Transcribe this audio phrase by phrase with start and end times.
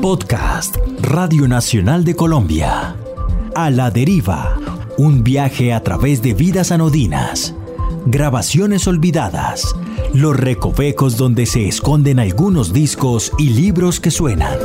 [0.00, 2.96] Podcast Radio Nacional de Colombia.
[3.54, 4.56] A la deriva.
[4.96, 7.54] Un viaje a través de vidas anodinas.
[8.06, 9.74] Grabaciones olvidadas.
[10.14, 14.56] Los recovecos donde se esconden algunos discos y libros que suenan.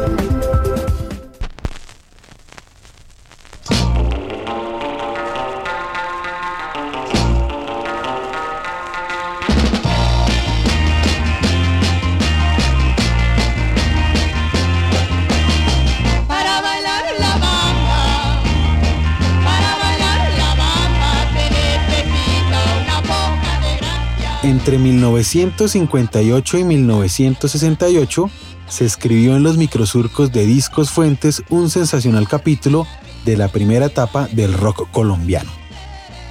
[24.69, 28.29] Entre 1958 y 1968
[28.67, 32.85] se escribió en los microsurcos de Discos Fuentes un sensacional capítulo
[33.25, 35.49] de la primera etapa del rock colombiano.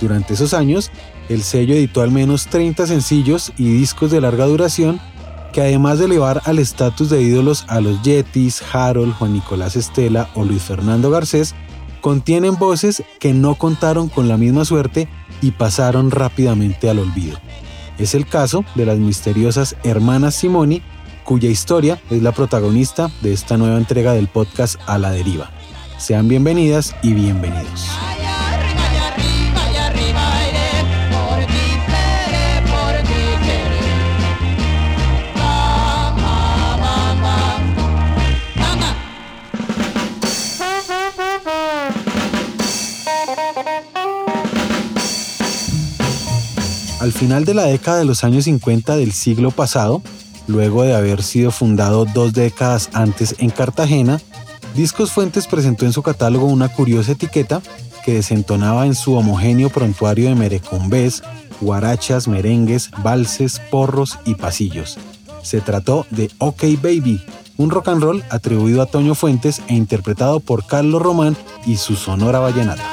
[0.01, 0.93] Durante esos años,
[1.29, 5.01] el sello editó al menos 30 sencillos y discos de larga duración
[5.53, 10.31] que además de elevar al estatus de ídolos a los Yetis, Harold, Juan Nicolás Estela
[10.37, 11.57] o Luis Fernando Garcés,
[12.01, 15.09] contienen voces que no contaron con la misma suerte
[15.43, 17.41] y pasaron rápidamente al olvido.
[17.99, 20.83] Es el caso de las misteriosas hermanas Simoni,
[21.25, 25.51] cuya historia es la protagonista de esta nueva entrega del podcast A la Deriva.
[25.99, 27.89] Sean bienvenidas y bienvenidos.
[47.09, 50.03] Al final de la década de los años 50 del siglo pasado,
[50.47, 54.21] luego de haber sido fundado dos décadas antes en Cartagena,
[54.77, 57.63] Discos Fuentes presentó en su catálogo una curiosa etiqueta
[58.05, 61.23] que desentonaba en su homogéneo prontuario de merecumbés,
[61.63, 64.99] guarachas, merengues, valses, porros y pasillos.
[65.41, 67.25] Se trató de OK Baby,
[67.57, 71.97] un rock and roll atribuido a Toño Fuentes e interpretado por Carlos Román y su
[71.97, 72.85] sonora vallenata.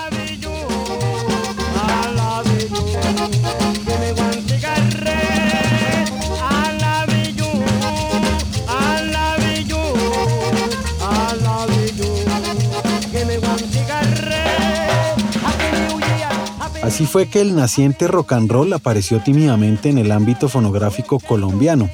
[16.95, 21.89] Así fue que el naciente rock and roll apareció tímidamente en el ámbito fonográfico colombiano.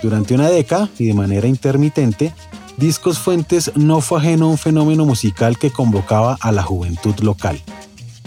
[0.00, 2.32] Durante una década y de manera intermitente,
[2.76, 7.60] Discos Fuentes no fue ajeno a un fenómeno musical que convocaba a la juventud local.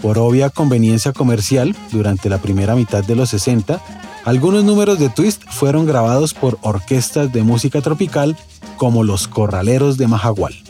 [0.02, 3.80] Por obvia conveniencia comercial, durante la primera mitad de los 60,
[4.26, 8.36] algunos números de Twist fueron grabados por orquestas de música tropical
[8.76, 10.67] como los Corraleros de Majagual.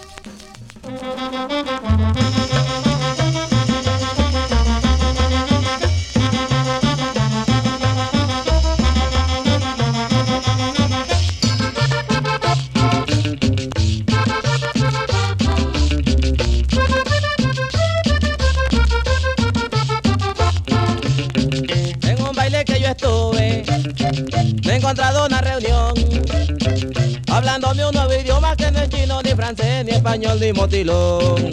[24.89, 25.93] Encontrado una reunión
[27.31, 31.53] hablándome un nuevo idioma que no es chino, ni francés, ni español, ni motilón.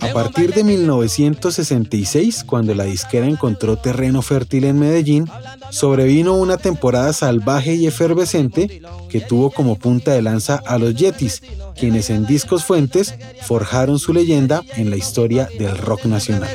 [0.00, 5.30] A partir de 1966, cuando la disquera encontró terreno fértil en Medellín,
[5.70, 11.42] sobrevino una temporada salvaje y efervescente que tuvo como punta de lanza a los Yetis,
[11.74, 16.50] quienes en Discos Fuentes forjaron su leyenda en la historia del rock nacional.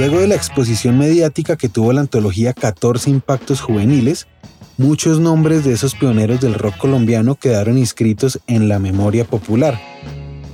[0.00, 4.28] Luego de la exposición mediática que tuvo la antología 14 Impactos Juveniles,
[4.78, 9.78] muchos nombres de esos pioneros del rock colombiano quedaron inscritos en la memoria popular.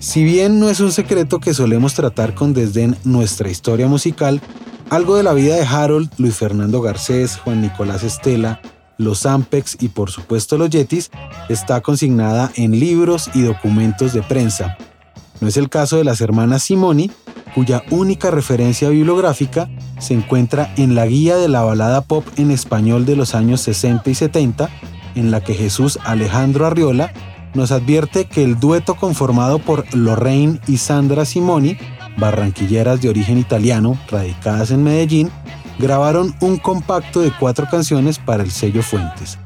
[0.00, 4.42] Si bien no es un secreto que solemos tratar con desdén nuestra historia musical,
[4.90, 8.60] algo de la vida de Harold, Luis Fernando Garcés, Juan Nicolás Estela,
[8.98, 11.12] los Ampex y por supuesto los Yetis
[11.48, 14.76] está consignada en libros y documentos de prensa.
[15.40, 17.12] No es el caso de las hermanas Simoni,
[17.56, 23.06] cuya única referencia bibliográfica se encuentra en la guía de la balada pop en español
[23.06, 24.68] de los años 60 y 70,
[25.14, 27.14] en la que Jesús Alejandro Arriola
[27.54, 31.78] nos advierte que el dueto conformado por Lorraine y Sandra Simoni,
[32.18, 35.30] barranquilleras de origen italiano radicadas en Medellín,
[35.78, 39.38] grabaron un compacto de cuatro canciones para el sello Fuentes.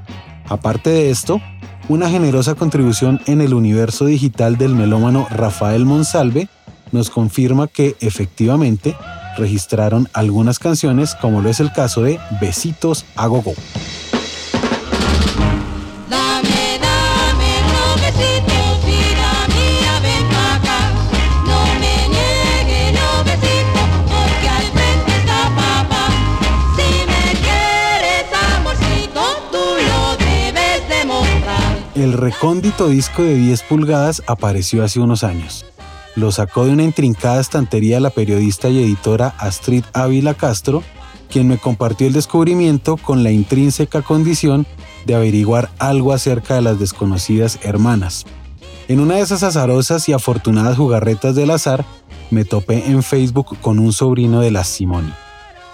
[0.48, 1.40] Aparte de esto,
[1.88, 6.48] una generosa contribución en el universo digital del melómano Rafael Monsalve
[6.92, 8.96] nos confirma que efectivamente
[9.36, 13.54] registraron algunas canciones, como lo es el caso de Besitos a Gogo.
[32.02, 35.66] el recóndito disco de 10 pulgadas apareció hace unos años.
[36.16, 40.82] Lo sacó de una intrincada estantería la periodista y editora Astrid Ávila Castro,
[41.30, 44.66] quien me compartió el descubrimiento con la intrínseca condición
[45.06, 48.26] de averiguar algo acerca de las desconocidas hermanas.
[48.88, 51.84] En una de esas azarosas y afortunadas jugarretas del azar,
[52.30, 55.12] me topé en Facebook con un sobrino de la Simoni.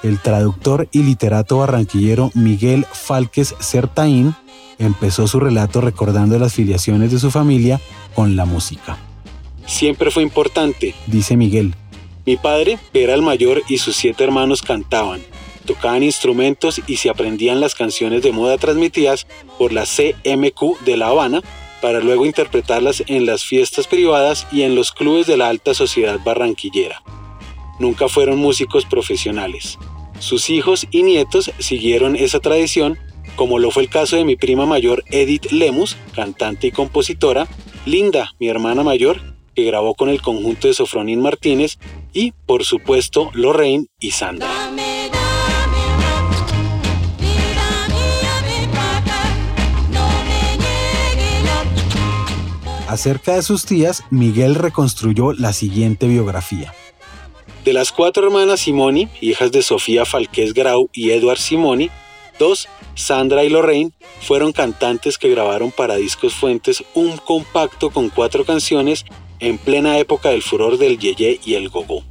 [0.02, 4.34] El traductor y literato barranquillero Miguel Falques Certaín
[4.78, 7.80] empezó su relato recordando las filiaciones de su familia
[8.14, 8.98] con la música.
[9.66, 11.74] Siempre fue importante, dice Miguel.
[12.24, 15.20] Mi padre, era el mayor, y sus siete hermanos cantaban,
[15.64, 19.26] tocaban instrumentos y se aprendían las canciones de moda transmitidas
[19.58, 21.42] por la CMQ de La Habana
[21.80, 26.18] para luego interpretarlas en las fiestas privadas y en los clubes de la alta sociedad
[26.24, 27.02] barranquillera.
[27.78, 29.78] Nunca fueron músicos profesionales.
[30.18, 32.98] Sus hijos y nietos siguieron esa tradición,
[33.36, 37.46] como lo fue el caso de mi prima mayor Edith Lemus, cantante y compositora,
[37.84, 41.78] Linda, mi hermana mayor, que grabó con el conjunto de Sofronín Martínez,
[42.12, 44.50] y, por supuesto, Lorraine y Sandra.
[52.86, 56.72] Acerca de sus tías, Miguel reconstruyó la siguiente biografía.
[57.64, 61.90] De las cuatro hermanas Simoni, hijas de Sofía Falqués Grau y Edward Simoni,
[62.38, 68.44] dos, Sandra y Lorraine, fueron cantantes que grabaron para Discos Fuentes un compacto con cuatro
[68.44, 69.04] canciones
[69.40, 72.02] en plena época del furor del yeye y el gogo.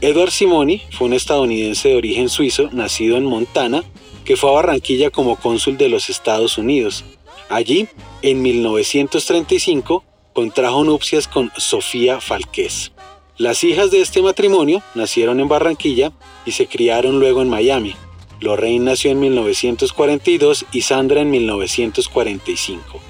[0.00, 3.84] Edward Simoni fue un estadounidense de origen suizo nacido en Montana
[4.26, 7.04] que fue a Barranquilla como cónsul de los Estados Unidos.
[7.48, 7.88] Allí,
[8.22, 10.04] en 1935,
[10.34, 12.92] contrajo nupcias con Sofía Falqués.
[13.38, 16.12] Las hijas de este matrimonio nacieron en Barranquilla
[16.44, 17.94] y se criaron luego en Miami.
[18.40, 23.00] Lorraine nació en 1942 y Sandra en 1945.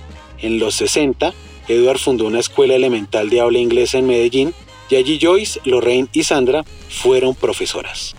[0.42, 1.32] En los 60,
[1.68, 4.54] Edward fundó una escuela elemental de habla inglesa en Medellín
[4.88, 8.14] y allí Joyce, Lorraine y Sandra fueron profesoras.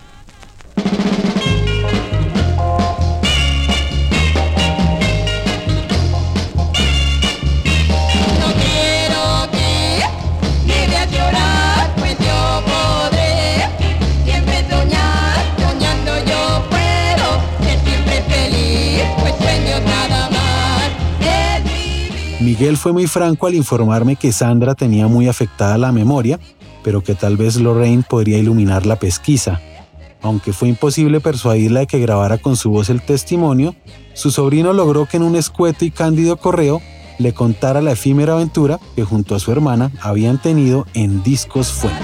[22.60, 26.40] Miguel fue muy franco al informarme que Sandra tenía muy afectada la memoria,
[26.84, 29.62] pero que tal vez Lorraine podría iluminar la pesquisa.
[30.24, 33.76] Aunque fue imposible persuadirla de que grabara con su voz el testimonio,
[34.16, 36.82] su sobrino logró que en un escueto y cándido correo
[37.20, 42.02] le contara la efímera aventura que junto a su hermana habían tenido en Discos Fuentes.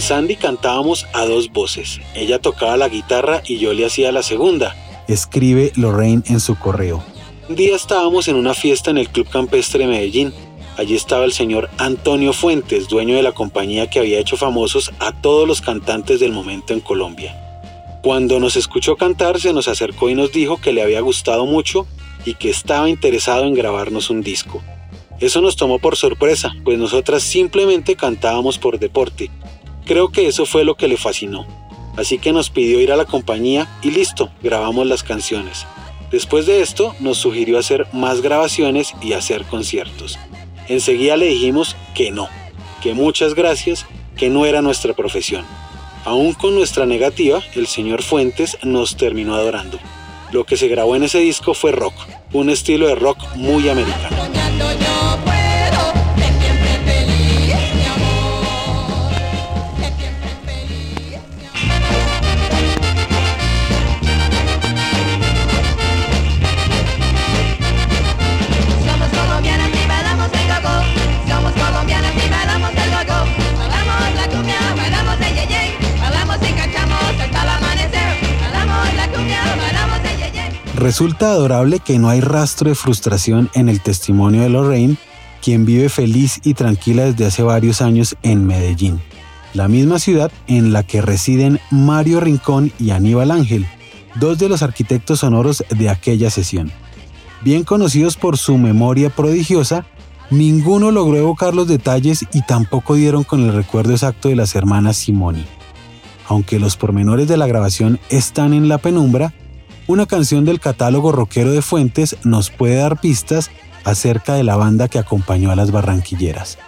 [0.00, 2.00] Sandy cantábamos a dos voces.
[2.14, 4.76] Ella tocaba la guitarra y yo le hacía la segunda.
[5.08, 7.02] Escribe Lorraine en su correo.
[7.48, 10.32] Un día estábamos en una fiesta en el Club Campestre de Medellín.
[10.76, 15.12] Allí estaba el señor Antonio Fuentes, dueño de la compañía que había hecho famosos a
[15.12, 17.34] todos los cantantes del momento en Colombia.
[18.02, 21.86] Cuando nos escuchó cantar se nos acercó y nos dijo que le había gustado mucho
[22.24, 24.62] y que estaba interesado en grabarnos un disco.
[25.20, 29.30] Eso nos tomó por sorpresa, pues nosotras simplemente cantábamos por deporte,
[29.88, 31.46] Creo que eso fue lo que le fascinó.
[31.96, 35.66] Así que nos pidió ir a la compañía y listo, grabamos las canciones.
[36.10, 40.18] Después de esto nos sugirió hacer más grabaciones y hacer conciertos.
[40.68, 42.28] Enseguida le dijimos que no,
[42.82, 45.46] que muchas gracias, que no era nuestra profesión.
[46.04, 49.78] Aún con nuestra negativa, el señor Fuentes nos terminó adorando.
[50.32, 51.94] Lo que se grabó en ese disco fue rock,
[52.34, 54.37] un estilo de rock muy americano.
[80.78, 84.96] Resulta adorable que no hay rastro de frustración en el testimonio de Lorraine,
[85.42, 89.00] quien vive feliz y tranquila desde hace varios años en Medellín,
[89.54, 93.66] la misma ciudad en la que residen Mario Rincón y Aníbal Ángel,
[94.20, 96.70] dos de los arquitectos sonoros de aquella sesión.
[97.42, 99.84] Bien conocidos por su memoria prodigiosa,
[100.30, 104.96] ninguno logró evocar los detalles y tampoco dieron con el recuerdo exacto de las hermanas
[104.96, 105.44] Simoni.
[106.28, 109.34] Aunque los pormenores de la grabación están en la penumbra,
[109.88, 113.50] una canción del catálogo rockero de Fuentes nos puede dar pistas
[113.84, 116.58] acerca de la banda que acompañó a las barranquilleras.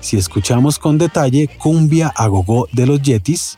[0.00, 3.57] si escuchamos con detalle Cumbia a Gogó de los Yetis,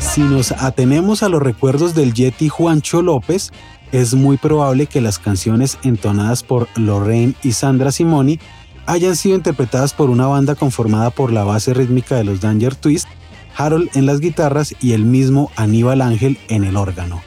[0.00, 3.50] Si nos atenemos a los recuerdos del Yeti Juancho López,
[3.92, 8.38] es muy probable que las canciones entonadas por Lorraine y Sandra Simoni
[8.84, 13.08] hayan sido interpretadas por una banda conformada por la base rítmica de los Danger Twist,
[13.56, 17.22] Harold en las guitarras y el mismo Aníbal Ángel en el órgano.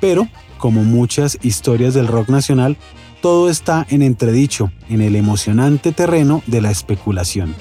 [0.00, 2.78] Pero, como muchas historias del rock nacional,
[3.20, 7.54] todo está en entredicho, en el emocionante terreno de la especulación.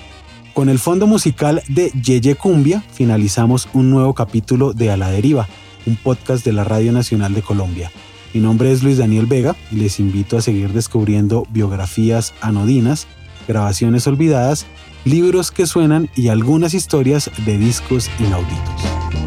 [0.57, 5.47] Con el fondo musical de Yeye Cumbia finalizamos un nuevo capítulo de A la Deriva,
[5.85, 7.91] un podcast de la Radio Nacional de Colombia.
[8.33, 13.05] Mi nombre es Luis Daniel Vega y les invito a seguir descubriendo biografías anodinas,
[13.47, 14.65] grabaciones olvidadas,
[15.05, 19.26] libros que suenan y algunas historias de discos inauditos.